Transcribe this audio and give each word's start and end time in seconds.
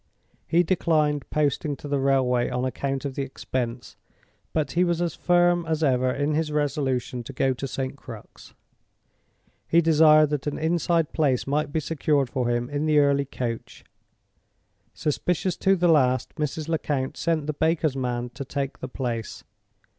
He 0.47 0.63
declined 0.63 1.29
posting 1.29 1.75
to 1.75 1.87
the 1.87 1.99
railway 1.99 2.49
on 2.49 2.65
account 2.65 3.05
of 3.05 3.13
the 3.13 3.21
expense, 3.21 3.97
but 4.51 4.71
he 4.71 4.83
was 4.83 4.99
as 4.99 5.13
firm 5.13 5.63
as 5.67 5.83
ever 5.83 6.09
in 6.11 6.33
his 6.33 6.51
resolution 6.51 7.23
to 7.23 7.31
go 7.31 7.53
to 7.53 7.67
St. 7.67 7.95
Crux. 7.95 8.55
He 9.67 9.79
desired 9.79 10.31
that 10.31 10.47
an 10.47 10.57
inside 10.57 11.13
place 11.13 11.45
might 11.45 11.71
be 11.71 11.79
secured 11.79 12.31
for 12.31 12.49
him 12.49 12.67
in 12.67 12.87
the 12.87 12.97
early 12.97 13.25
coach. 13.25 13.83
Suspicious 14.95 15.55
to 15.57 15.75
the 15.75 15.87
last, 15.87 16.33
Mrs. 16.33 16.67
Lecount 16.67 17.15
sent 17.15 17.45
the 17.45 17.53
baker's 17.53 17.95
man 17.95 18.31
to 18.31 18.43
take 18.43 18.79
the 18.79 18.89
place. 18.89 19.43